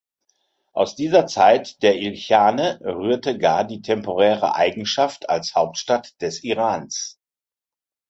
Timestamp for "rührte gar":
2.83-3.65